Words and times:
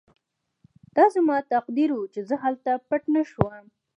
دا 0.95 1.05
زما 1.15 1.37
تقدیر 1.51 1.89
و 1.93 1.99
چې 2.13 2.19
زه 2.29 2.35
هلته 2.43 2.71
پټ 2.87 3.01
نه 3.15 3.21
شوم 3.31 3.65